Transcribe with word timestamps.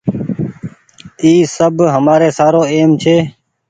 اي 1.23 1.33
سب 1.55 1.73
همآري 1.93 2.29
سارو 2.37 2.61
اهم 2.71 2.91
ڇي۔ 3.01 3.17